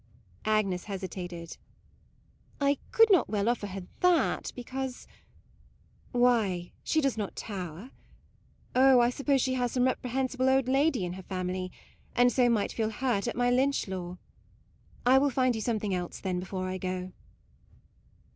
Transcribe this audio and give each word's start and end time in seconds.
Agnes 0.45 0.85
hesitated:" 0.85 1.57
I 2.69 2.79
could 2.89 3.11
not 3.11 3.29
well 3.29 3.47
offer 3.47 3.67
her 3.67 3.83
that, 3.99 4.51
because 4.55 5.05
""Why, 6.11 6.71
she 6.83 7.01
does 7.01 7.19
not 7.19 7.35
tower. 7.35 7.91
Oh! 8.75 8.99
I 8.99 9.11
suppose 9.11 9.41
she 9.41 9.53
has 9.53 9.73
some 9.73 9.83
reprehensible 9.85 10.49
old 10.49 10.67
lady 10.67 11.05
in 11.05 11.13
her 11.13 11.21
family, 11.21 11.71
and 12.15 12.31
so 12.31 12.49
might 12.49 12.71
feel 12.71 12.89
hurt 12.89 13.27
at 13.27 13.35
my 13.35 13.51
Lynch 13.51 13.87
law. 13.87 14.17
I 15.05 15.19
will 15.19 15.29
find 15.29 15.53
you 15.53 15.61
something 15.61 15.93
else 15.93 16.19
then, 16.19 16.39
before 16.39 16.67
I 16.67 16.79
go." 16.79 17.11